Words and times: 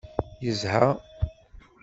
Yezha. 0.45 0.81